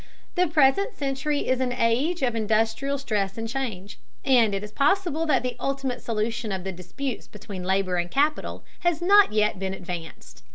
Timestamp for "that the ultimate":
5.27-6.01